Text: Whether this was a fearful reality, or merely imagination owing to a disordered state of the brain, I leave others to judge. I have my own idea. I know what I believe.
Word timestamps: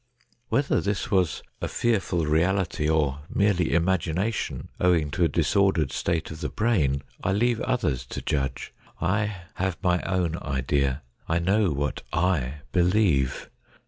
Whether 0.49 0.81
this 0.81 1.11
was 1.11 1.43
a 1.61 1.67
fearful 1.67 2.25
reality, 2.25 2.89
or 2.89 3.19
merely 3.29 3.71
imagination 3.71 4.69
owing 4.79 5.11
to 5.11 5.23
a 5.25 5.27
disordered 5.27 5.91
state 5.91 6.31
of 6.31 6.41
the 6.41 6.49
brain, 6.49 7.03
I 7.23 7.33
leave 7.33 7.61
others 7.61 8.03
to 8.07 8.21
judge. 8.23 8.73
I 8.99 9.35
have 9.53 9.77
my 9.83 10.01
own 10.01 10.37
idea. 10.37 11.03
I 11.29 11.37
know 11.37 11.69
what 11.69 12.01
I 12.11 12.61
believe. 12.71 13.51